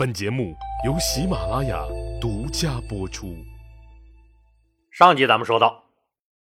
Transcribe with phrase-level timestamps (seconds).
[0.00, 0.56] 本节目
[0.86, 1.84] 由喜马拉雅
[2.22, 3.36] 独家播出。
[4.90, 5.90] 上集咱们说到，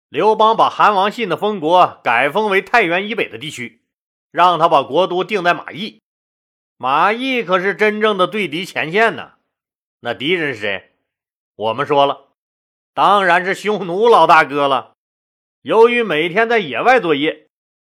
[0.08, 3.82] 刘邦把韩王信的封国改封为太原以北的地区，
[4.30, 6.00] 让他把国都定在马邑。
[6.76, 9.32] 马邑可是真正的对敌前线呢。
[9.98, 10.92] 那敌人是谁？
[11.56, 12.28] 我们说了，
[12.94, 14.92] 当然是匈奴老大哥了。
[15.62, 17.48] 由于每天在野外作业，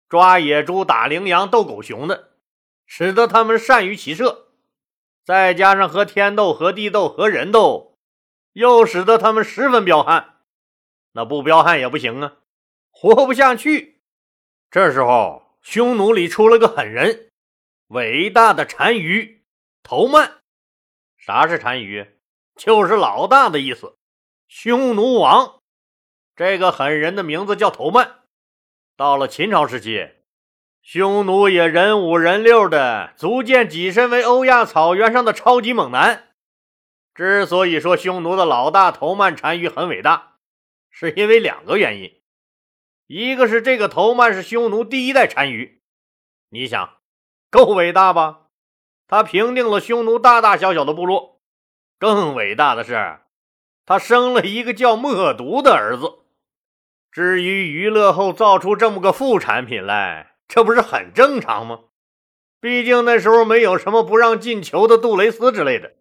[0.08, 2.30] 抓野猪、打羚羊、斗狗熊的，
[2.86, 4.46] 使得他们善于骑射。
[5.30, 7.96] 再加上和天斗、和地斗、和人斗，
[8.54, 10.40] 又使得他们十分彪悍。
[11.12, 12.38] 那不彪悍也不行啊，
[12.90, 14.02] 活不下去。
[14.72, 17.30] 这时候，匈奴里出了个狠人，
[17.90, 19.44] 伟大的单于
[19.84, 20.40] 头曼。
[21.16, 22.08] 啥是单于？
[22.56, 23.96] 就是老大的意思。
[24.48, 25.62] 匈奴王
[26.36, 28.22] 这个狠人的名字叫头曼。
[28.98, 30.10] 到了秦朝时期。
[30.92, 36.30] 匈奴也人五人六的，逐渐跻身为欧亚草原上的超级猛男。
[37.14, 40.38] 之所以说匈奴的老大头曼单于很伟大，
[40.90, 42.20] 是因为两个原因：
[43.06, 45.84] 一个是这个头曼是匈奴第一代单于，
[46.50, 46.96] 你想，
[47.52, 48.48] 够伟大吧？
[49.08, 51.40] 他平定了匈奴大大小小的部落。
[52.00, 53.20] 更伟大的是，
[53.86, 56.26] 他生了一个叫默毒的儿子。
[57.12, 60.26] 至于娱乐后造出这么个副产品来。
[60.50, 61.80] 这不是很正常吗？
[62.60, 65.94] 毕竟那时候没有什么不让进球的杜蕾斯之类的，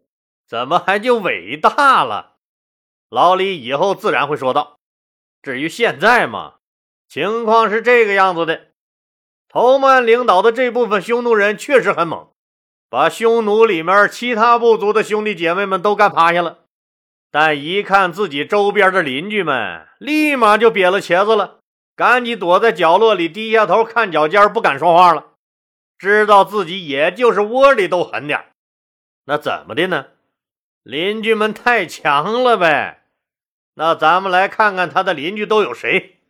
[0.48, 2.36] 怎么还就伟大了？
[3.08, 4.78] 老李以后自然会说到。
[5.40, 6.54] 至于现在嘛，
[7.08, 8.68] 情况是这个样子的：
[9.48, 12.28] 头曼领导的这部分匈奴人确实很猛，
[12.90, 16.64] 把匈奴里面其他部族的兄弟姐妹们都干趴下了。
[17.30, 21.57] 但一看自己周边的邻居们，立马就瘪了茄子了。
[21.98, 25.32] 赶紧躲在角落里，低下头看脚尖，不敢说话了。
[25.98, 28.52] 知道自己也就是窝里斗狠点
[29.24, 30.06] 那怎么的呢？
[30.84, 33.02] 邻居们太强了呗。
[33.74, 36.20] 那咱们来看看他的邻居都有谁。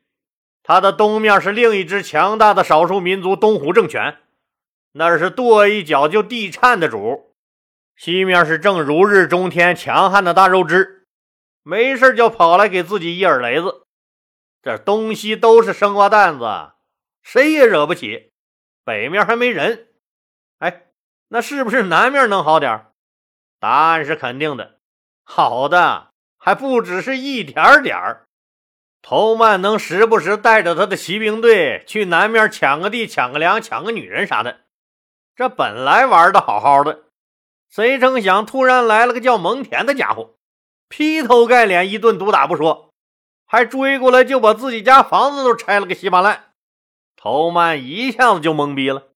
[0.62, 4.16] 他的东面是另一支强大的少数民族东胡政权，
[4.92, 7.34] 那是跺一脚就地颤的主。
[7.94, 11.06] 西面是正如日中天、强悍的大肉汁，
[11.62, 13.82] 没事就跑来给自己一耳雷子。
[14.62, 16.72] 这东西都是生瓜蛋子，
[17.22, 18.32] 谁也惹不起。
[18.84, 19.88] 北面还没人，
[20.58, 20.86] 哎，
[21.28, 22.86] 那是不是南面能好点
[23.60, 24.80] 答案是肯定的，
[25.24, 28.26] 好的还不只是一点点儿。
[29.02, 34.60] 头曼能时不时带着他的骑兵队去南面抢个地、抢个粮、抢个女人啥的，
[35.36, 37.04] 这本来玩的好好的，
[37.70, 40.36] 谁成想突然来了个叫蒙恬的家伙，
[40.88, 42.87] 劈头盖脸一顿毒打不说。
[43.50, 46.52] 还追过来，就把自己家房子都拆了个稀巴烂。
[47.16, 49.08] 头曼一下子就懵逼了，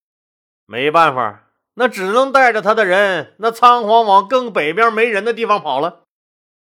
[0.65, 6.05] 没办法，那只能带着他的人，那仓皇往更北边没人的地方跑了，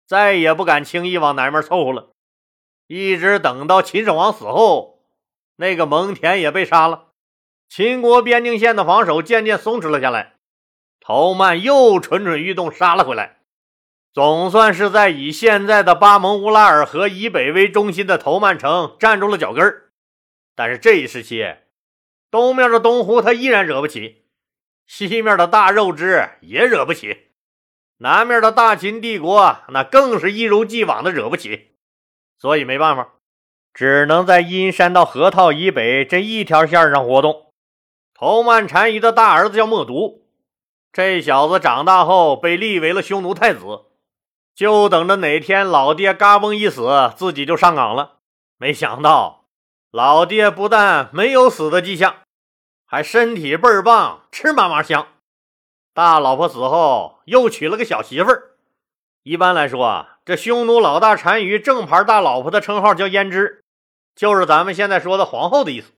[0.06, 2.10] 再也不敢轻易往南面凑合了。
[2.88, 5.00] 一直等到秦始皇死后，
[5.56, 7.08] 那个蒙恬也被杀了，
[7.70, 10.36] 秦国边境线的防守渐渐松弛了下来，
[11.00, 13.41] 头曼又蠢蠢欲动，杀了回来。
[14.14, 19.92] 总算是在以现在的巴蒙乌拉尔河以北为中心的头曼城站住了脚跟儿，
[20.54, 21.46] 但是这一时期，
[22.30, 24.26] 东面的东湖他依然惹不起，
[24.86, 27.30] 西面的大肉支也惹不起，
[28.00, 31.70] 南面的大秦帝国那更是一如既往的惹不起，
[32.38, 33.14] 所以没办法，
[33.74, 37.54] 只能在阴山到河套以北这一条线上活动。
[38.14, 40.28] 头曼单于的大儿子叫默毒，
[40.92, 43.86] 这小子长大后被立为了匈奴太子。
[44.54, 48.18] 就等着哪天老爹嘎嘣一死，自己就上岗了。
[48.58, 49.46] 没想到
[49.92, 52.16] 老爹不但没有死的迹象，
[52.86, 55.08] 还身体倍儿棒，吃嘛嘛香。
[55.94, 58.52] 大老婆死后又娶了个小媳妇儿。
[59.24, 63.64] 一般来说啊，这匈奴老大单于正牌大老婆的称号叫胭脂，
[64.16, 65.92] 就是咱们现在说的皇后的意思。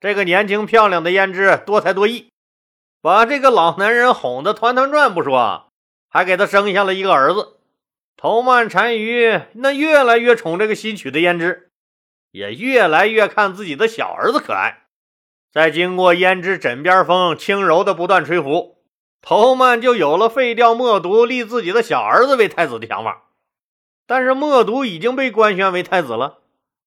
[0.00, 2.28] 这个年轻漂亮的胭脂多才多艺，
[3.00, 5.68] 把这个老男人哄得团团转不说，
[6.08, 7.58] 还给他生下了一个儿子。
[8.16, 11.70] 头曼单于那越来越宠这个新娶的胭脂，
[12.30, 14.84] 也越来越看自己的小儿子可爱。
[15.50, 18.78] 在经过胭脂枕边风轻柔的不断吹拂，
[19.20, 23.24] 头曼就有了废掉默毒、立自己的小儿子为太子的想法。
[24.06, 26.38] 但是默毒已经被官宣为太子了，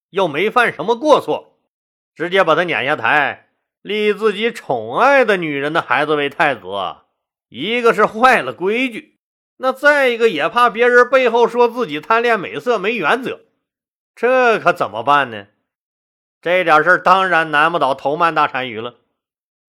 [0.10, 1.60] 又没犯什么过错，
[2.16, 3.50] 直接把他撵下台，
[3.82, 6.62] 立自己宠爱的女人的孩子为太子，
[7.50, 9.15] 一个是坏了规矩。
[9.58, 13.42] 那再一个也怕别人背后说自己贪恋美色没原则，
[14.16, 15.48] 这可怎么办呢？
[16.42, 18.96] 这点事儿当然难不倒头曼大单于了。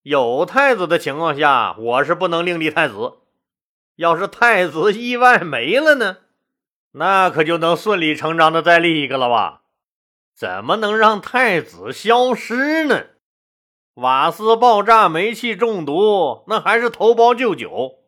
[0.03, 3.15] 有太子的情况下，我是不能另立太子。
[3.97, 6.19] 要是太子意外没了呢，
[6.93, 9.63] 那可就能顺理成章的再立一个了吧？
[10.35, 13.07] 怎么能让太子消失呢？
[13.95, 18.01] 瓦斯爆炸，煤气中毒，那还是投包就酒。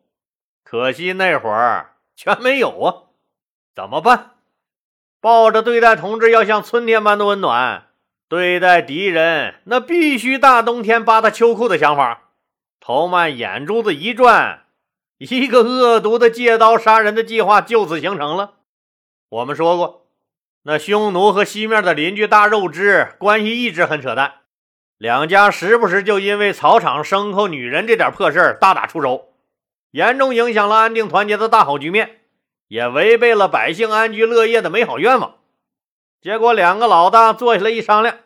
[0.69, 3.09] 可惜那会儿全没有啊，
[3.73, 4.33] 怎么办？
[5.19, 7.87] 抱着对待同志要像春天般的温暖，
[8.27, 12.29] 对待敌人那必须大冬天扒他秋裤的想法，
[12.79, 14.65] 头曼眼珠子一转，
[15.17, 18.57] 一个恶毒的借刀杀人的计划就此形成了。
[19.29, 20.05] 我们说过，
[20.61, 24.41] 那匈奴和西面的邻居大肉支关系一直很扯淡，
[24.99, 29.28] 两家时不时就因为草场牲口、女人这点破事大打出手，
[29.91, 32.17] 严重影响了安定团结的大好局面。
[32.67, 35.37] 也违背了百姓安居乐业的美好愿望。
[36.21, 38.19] 结果两个老大坐下来一商量，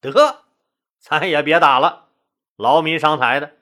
[0.00, 0.42] 得，
[0.98, 2.06] 咱也别打了，
[2.56, 3.52] 劳民伤财的。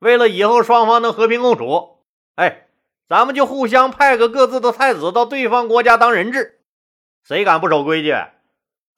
[0.00, 2.04] 为了以后双方能和平共处，
[2.34, 2.68] 哎，
[3.08, 6.60] 咱们就互相派个各自的太子到对方国家当人质。
[7.24, 8.14] 谁敢不守规矩，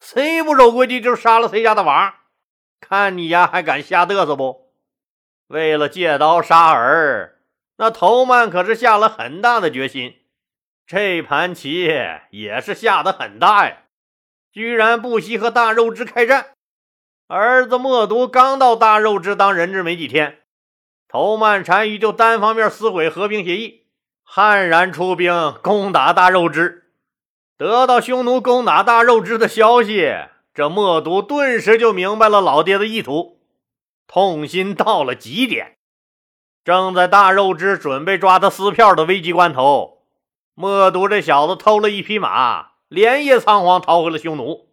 [0.01, 2.15] 谁不守规矩就杀了谁家的娃。
[2.81, 4.73] 看你丫还敢瞎嘚瑟不？
[5.47, 7.39] 为了借刀杀儿，
[7.81, 10.13] 那头曼可是下了很大的决心。
[10.85, 11.89] 这盘棋
[12.29, 13.77] 也是下得很大呀，
[14.51, 16.51] 居然不惜和大肉之开战。
[17.27, 20.41] 儿子默毒刚到大肉之当人质没几天，
[21.07, 23.87] 头曼单于就单方面撕毁和平协议，
[24.21, 26.91] 悍然出兵攻打大肉之。
[27.57, 30.07] 得到匈奴攻打大肉之的消息，
[30.53, 33.39] 这默毒顿时就明白了老爹的意图，
[34.05, 35.79] 痛心到了极点。
[36.63, 40.03] 正在大肉之准备抓他撕票的危急关头。
[40.53, 44.67] 默毒这小子偷了一匹马，连夜仓皇逃回了匈奴，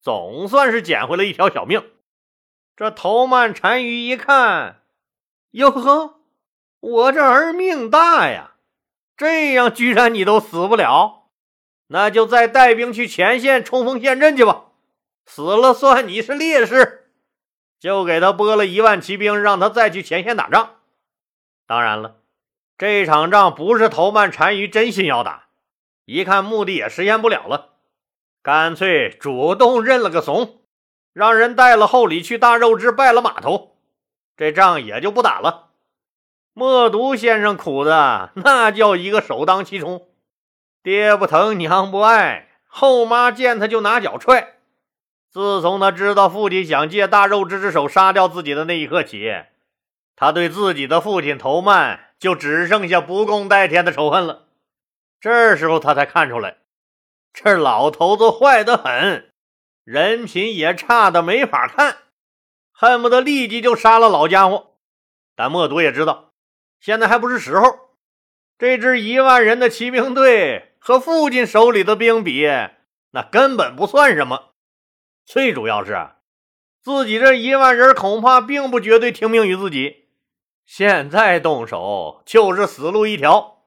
[0.00, 1.84] 总算是捡回了一条小命。
[2.74, 4.82] 这头曼单于一看，
[5.50, 6.20] 哟呵，
[6.80, 8.52] 我这儿命大呀！
[9.16, 11.24] 这样居然你都死不了，
[11.88, 14.66] 那就再带兵去前线冲锋陷阵去吧，
[15.26, 17.10] 死了算你是烈士。
[17.80, 20.75] 就给他拨了一万骑兵，让他再去前线打仗。
[21.66, 22.16] 当然了。
[22.78, 25.46] 这场仗不是头曼单于真心要打，
[26.04, 27.70] 一看目的也实现不了了，
[28.42, 30.60] 干脆主动认了个怂，
[31.12, 33.78] 让人带了厚礼去大肉之拜了码头，
[34.36, 35.70] 这仗也就不打了。
[36.52, 40.08] 默毒先生苦的那叫一个首当其冲，
[40.82, 44.54] 爹不疼娘不爱，后妈见他就拿脚踹。
[45.30, 49.34] 自从他知道父亲想借大肉之之手杀掉自己的那一刻起，
[50.16, 52.04] 他对自己的父亲头曼。
[52.18, 54.46] 就只剩下不共戴天的仇恨了。
[55.20, 56.56] 这时候他才看出来，
[57.34, 59.34] 这老头子坏得很，
[59.84, 61.98] 人品也差的没法看，
[62.72, 64.78] 恨不得立即就杀了老家伙。
[65.34, 66.32] 但默读也知道，
[66.80, 67.66] 现在还不是时候。
[68.58, 72.48] 这支一万人的骑兵队和父亲手里的兵比，
[73.10, 74.54] 那根本不算什么。
[75.26, 76.12] 最主要是，
[76.80, 80.05] 自己这一万人恐怕并不绝对听命于自己。
[80.66, 83.62] 现在动手就是死路一条。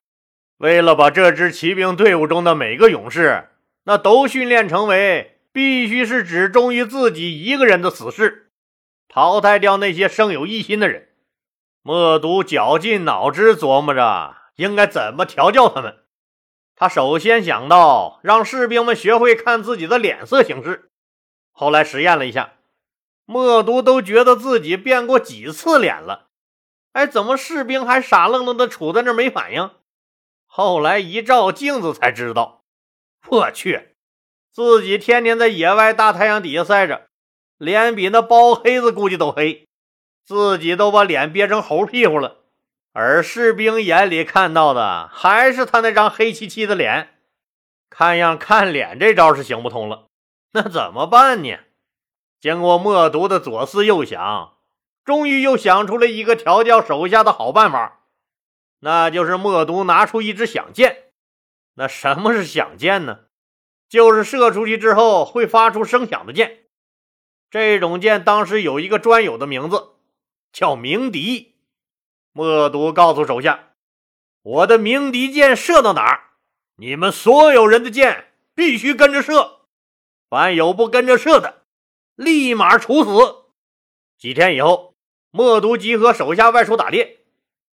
[0.58, 3.50] 为了把这支骑兵队伍中的每个勇士，
[3.86, 8.52] 那都训练成为必须是只忠于自己一个人的死士，
[9.08, 11.08] 淘汰掉那些生有异心的人。
[11.82, 16.00] 默毒绞尽脑汁琢磨着应该怎么调教他们。
[16.76, 20.92] 他首先想到让士兵们学会看自己的脸色行事。
[21.52, 22.56] 后来实验了一下，
[23.26, 26.29] 默毒都觉得自己变过几次脸了。
[26.94, 29.70] 哎，怎么士兵还傻愣愣的杵在那没反应？
[30.46, 32.64] 后来一照镜子才知道，
[33.28, 33.96] 我去，
[34.52, 37.08] 自己天天在野外大太阳底下晒着，
[37.58, 39.68] 脸比那包黑子估计都黑，
[40.26, 42.38] 自己都把脸憋成猴屁股了，
[42.94, 47.16] 而士兵眼里看到的还是他那张黑漆漆的脸。
[47.92, 50.08] 看样看脸这招是行不通了，
[50.54, 51.58] 那怎么办呢？
[52.40, 54.54] 经过默读的左思右想。
[55.10, 58.02] 终于又想出了一个调教手下的好办法，
[58.78, 61.06] 那就是默毒拿出一支响箭。
[61.74, 63.22] 那什么是响箭呢？
[63.88, 66.66] 就是射出去之后会发出声响的箭。
[67.50, 69.94] 这种箭当时有一个专有的名字，
[70.54, 71.56] 叫鸣笛。
[72.32, 73.70] 默毒告诉手下
[74.44, 76.24] ：“我的鸣笛箭射到哪儿，
[76.76, 79.62] 你们所有人的箭必须跟着射，
[80.30, 81.64] 凡有不跟着射的，
[82.14, 83.46] 立马处死。”
[84.16, 84.89] 几天以后。
[85.32, 87.20] 默读集合手下外出打猎，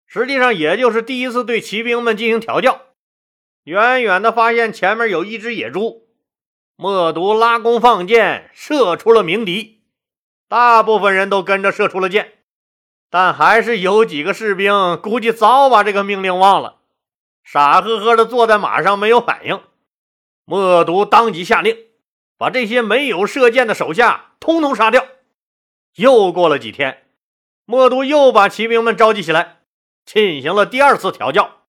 [0.05, 2.81] 实际上也就是第一次对骑兵们进行调教。
[3.63, 6.07] 远远的发现前面有一只野猪，
[6.75, 9.83] 默读拉弓放箭，射出了鸣笛。
[10.49, 12.33] 大部分人都跟着射出了箭，
[13.09, 16.81] 但还是有几个士兵估计早把这个命令忘了，
[17.43, 19.61] 傻呵呵的坐在马上没有反应。
[20.43, 21.77] 默毒当即下令，
[22.37, 25.07] 把这些没有射箭的手下通通杀掉。
[25.95, 27.04] 又过了几天，
[27.65, 29.57] 默毒又把骑兵们召集起来，
[30.05, 31.61] 进行了第二次调教。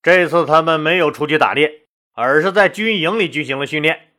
[0.00, 4.12] 这次他们没有出去打猎，而是在军营里进行了训练。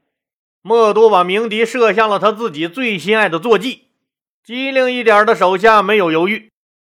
[0.62, 3.88] 默毒把鸣笛射向了他自己最心爱的坐骑，
[4.43, 6.51] 机灵一点的手下没有犹豫，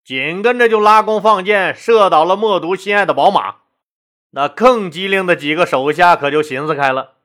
[0.04, 3.58] 紧跟着就拉弓放箭，射倒了默毒心爱的宝马。
[4.32, 7.16] 那更机灵的几个手下可就寻思开了，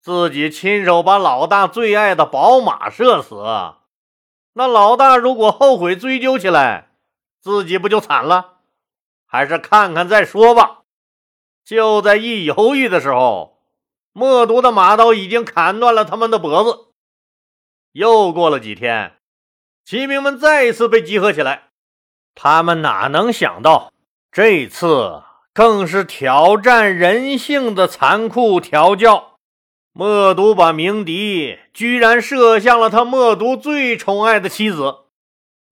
[0.00, 3.34] 自己亲手把老大最爱的宝马射死，
[4.54, 6.90] 那老大如果后悔追究起来，
[7.40, 8.58] 自己不就惨了？
[9.26, 10.80] 还是看看再说吧。
[11.64, 13.62] 就在一犹豫的时候，
[14.12, 16.88] 默毒的马刀已经砍断了他们的脖子。
[17.92, 19.16] 又过了几天，
[19.84, 21.70] 骑兵们再一次被集合起来。
[22.34, 23.92] 他们哪能想到，
[24.30, 25.22] 这次
[25.54, 29.31] 更是挑战人性的残酷调教。
[29.94, 35.00] 默毒把鸣笛居然射向了他默毒最宠爱的妻子，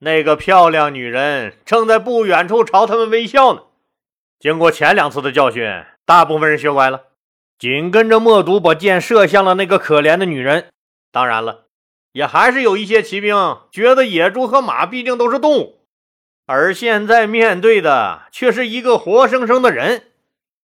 [0.01, 3.63] 那个漂亮女人正在不远处朝他们微笑呢。
[4.39, 5.65] 经过前两次的教训，
[6.05, 7.05] 大部分人学乖了，
[7.59, 10.67] 紧跟着默毒把箭射向了那个可怜的女人。
[11.11, 11.65] 当然了，
[12.13, 13.35] 也还是有一些骑兵
[13.73, 15.87] 觉得野猪和马毕竟都是动物，
[16.45, 20.10] 而现在面对的却是一个活生生的人，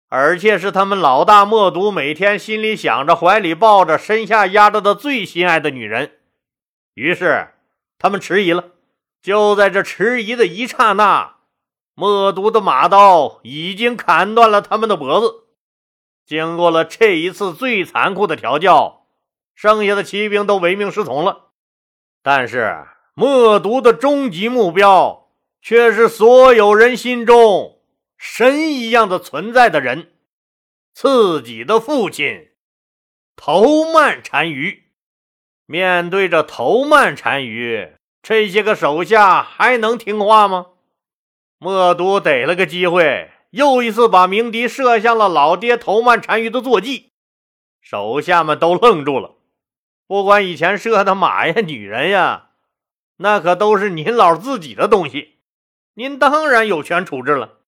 [0.10, 6.14] 而且是他们老大默毒每天心里想着、怀里抱着、身下压着的最心爱的女人。
[6.96, 7.50] 于是
[7.98, 8.72] 他们迟疑了。
[9.22, 11.36] 就在这迟疑的一刹那。
[11.94, 15.44] 默毒的马刀已经砍断了他们的脖子。
[16.26, 19.06] 经过了这一次最残酷的调教，
[19.54, 21.48] 剩下的骑兵都唯命是从了。
[22.24, 25.28] 但是默毒的终极目标
[25.62, 27.79] 却是所有人心中
[28.22, 30.12] 神一样的存在的人——
[30.94, 32.50] 自己的父亲
[33.38, 34.92] 头曼单于。
[35.66, 40.68] 面对着头曼单于，这些个手下还能听话吗？
[41.60, 47.14] 默都逮了个机会，又一次把鸣笛射向了老爹头曼单于的坐骑，
[47.80, 49.36] 手下们都愣住了。
[50.08, 52.50] 不管以前射的马呀、女人呀，
[53.18, 55.38] 那可都是您老自己的东西，
[55.94, 57.59] 您当然有权处置了。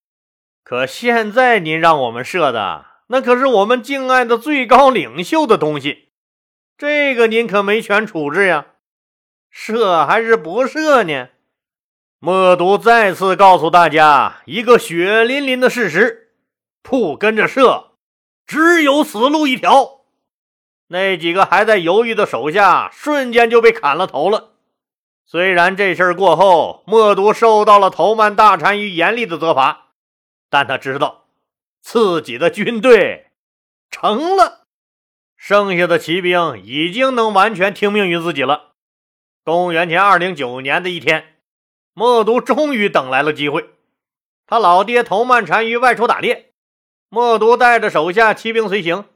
[0.64, 6.10] 可现在您让我们射的，那可是我们敬爱的最高领袖的东西，
[6.78, 8.68] 这个您可没权处置呀。
[9.50, 11.28] 射还是不射呢？
[12.20, 16.34] 默读再次告诉大家一个血淋淋的事实：
[16.82, 17.92] 不跟着射，
[18.46, 20.02] 只有死路一条。
[20.88, 24.52] 那几个还在犹豫的手下瞬间就被砍了头了。
[25.26, 29.91] 虽然这事儿过后，默读受到了头曼大单于严厉的责罚，
[30.52, 31.26] 但他知道
[31.82, 33.32] 自己的军队
[33.90, 34.68] 成了，
[35.36, 38.74] 剩下的骑兵已经能完全听命于自己了。
[39.44, 41.30] 公元前二零九年的一天。
[41.94, 43.70] 默毒终于等来了机会，
[44.48, 46.54] 他老爹头曼单于外出打猎，
[47.10, 49.10] 默毒带着手下骑兵随行。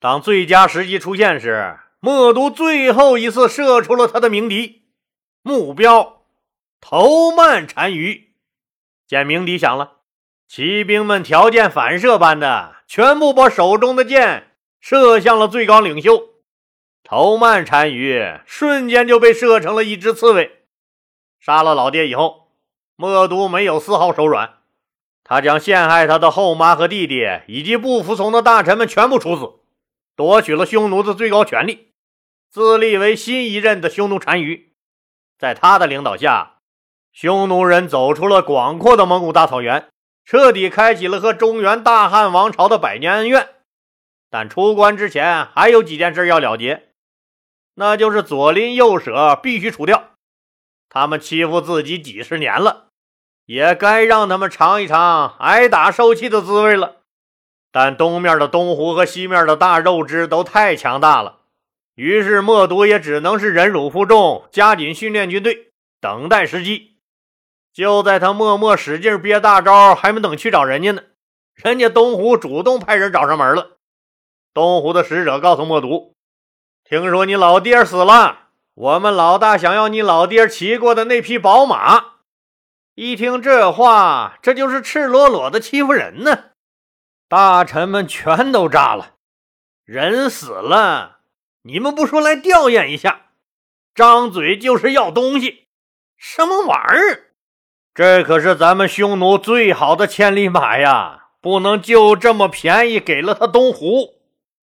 [0.00, 4.82] 当最佳时机出现时，默毒最后一次射出了他的鸣笛，
[5.42, 6.24] 目标
[6.80, 8.34] 头曼单于。
[9.06, 10.00] 见鸣笛响了，
[10.54, 16.28] 骑兵们条件反射般的全部把手中的箭射向了最高领袖
[17.02, 20.66] 头曼单于，瞬间就被射成了一只刺猬。
[21.40, 22.48] 杀了老爹以后，
[22.96, 24.58] 默毒没有丝毫手软，
[25.24, 29.54] 他将陷害他的后妈和弟弟以及不服从的大臣们全部处死，
[30.14, 31.92] 夺取了匈奴的最高权力，
[32.50, 34.74] 自立为新一任的匈奴单于。
[35.38, 36.58] 在他的领导下，
[37.10, 39.88] 匈奴人走出了广阔的蒙古大草原，
[40.24, 43.48] 彻底开启了和中原大汉王朝的百年恩怨。
[44.30, 46.88] 但出关之前，还有几件事要了结，
[47.74, 50.10] 那就是左邻右舍必须除掉。
[50.88, 52.88] 他们欺负自己几十年了，
[53.46, 56.98] 也该让他们尝一尝挨打受气的滋味了。
[57.70, 61.40] 但东面的东湖和西面的大肉汁都太强大了，
[61.94, 66.91] 于是默毒也只能是忍辱负重，加紧训练军队，等待时机。
[67.72, 71.02] 就在他默默使劲憋大招，还没等去找人家呢，
[71.54, 73.78] 人家东湖主动派人找上门了。
[74.52, 76.14] 东湖的使者告诉默毒
[76.84, 78.40] ：“听说你老爹死了。”
[78.74, 82.12] 我们老大想要你老爹骑过的那匹宝马。
[82.94, 86.52] 一听这话，这就是赤裸裸的欺负人呢！
[87.28, 89.16] 大臣们全都炸了。
[89.84, 91.20] 人死了，
[91.64, 93.32] 你们不说来吊唁一下，
[93.94, 95.68] 张嘴就是要东西，
[96.16, 97.31] 什么玩意儿？
[97.94, 101.18] 这可是咱们匈奴最好的千里马呀！
[101.42, 104.14] 不能就这么便宜给了他东湖。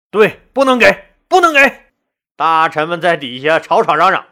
[0.09, 1.87] 对，不能给，不能给！
[2.37, 4.25] 大臣们在底下吵吵嚷嚷。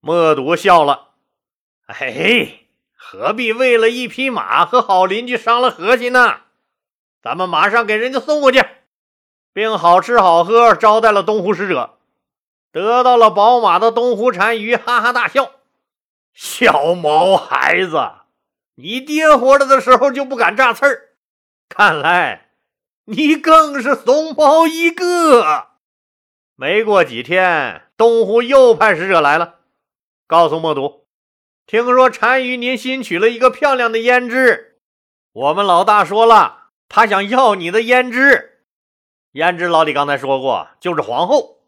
[0.00, 1.10] 默读笑了，
[1.86, 2.60] 哎，
[2.94, 6.38] 何必为了一匹马和好邻居伤了和气呢？
[7.22, 8.64] 咱们马上给人家送过去，
[9.52, 11.98] 并好吃好喝招待了东湖使者。
[12.72, 15.52] 得到了宝马的东湖单于哈哈大笑
[16.40, 17.98] ：“小毛孩子，
[18.76, 21.08] 你爹活着的时候就不敢炸刺儿，
[21.68, 22.50] 看来
[23.06, 25.70] 你更是怂包一个。”
[26.54, 29.56] 没过几天，东湖又派使者来了，
[30.28, 31.08] 告诉默读
[31.66, 34.78] ：“听说单于您新娶了一个漂亮的胭脂，
[35.32, 38.62] 我们老大说了，他想要你的胭脂。
[39.32, 41.58] 胭脂老李刚才说过，就是皇后。”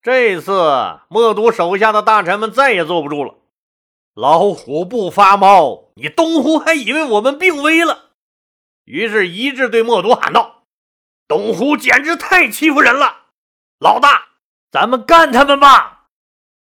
[0.00, 3.38] 这次默读手下的大臣们再也坐不住了。
[4.14, 8.10] 老虎不发猫，你东湖还以为我们病危了？
[8.84, 10.66] 于是，一致对默读喊道
[11.26, 13.26] ：“东湖简直太欺负人了！
[13.80, 14.28] 老大，
[14.70, 16.06] 咱们干他们吧！”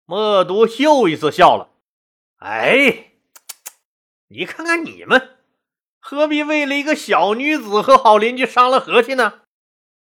[0.04, 1.70] 默读又一次笑了
[2.40, 3.12] ：“哎，
[4.28, 5.38] 你看看你们，
[5.98, 9.40] 何必为了一个小女子和好邻居伤了和气呢？”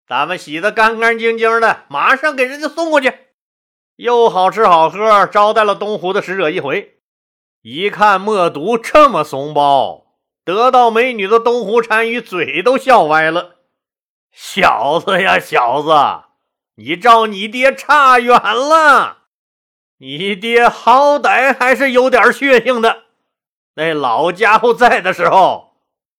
[0.07, 3.11] 咱们洗得干干净净的，马上给人家送过去，
[3.97, 6.99] 又好吃好喝，招待了东湖的使者一回。
[7.62, 13.59] 一看默读这么怂包，得到美女的东湖单于嘴都笑歪了。
[14.33, 15.92] 小子呀，小子，
[16.75, 19.19] 你照你爹差远了。
[19.99, 23.04] 你爹好歹还是有点血性的，
[23.76, 25.76] 那老家伙在的时候，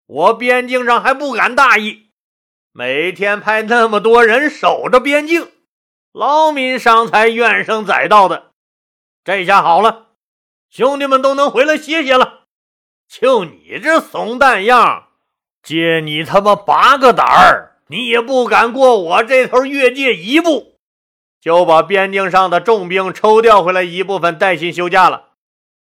[0.07, 2.11] 我边境上还不敢大意。
[2.71, 5.51] 每天派那么多人守着边境，
[6.13, 8.53] 劳民伤财、怨声载道的。
[9.25, 10.12] 这下好了，
[10.73, 12.45] 兄弟们都能回来歇歇了。
[13.07, 15.09] 就你这怂蛋样，
[15.63, 20.79] 借你他妈八个胆儿，你也不敢过我这头越界一步。
[21.39, 25.33] 就把边境上的重兵抽调回来一部分，带薪休假了。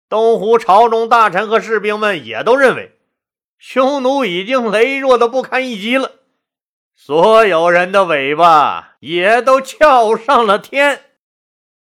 [0.09, 2.99] 东湖朝中大臣和士兵们也都认为，
[3.57, 6.11] 匈奴已经羸弱的不堪一击了。
[6.97, 11.01] 所有人的尾巴也都翘上了天。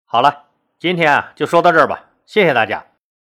[0.03, 2.92] 好了，今天啊就说到这儿吧，谢谢大家。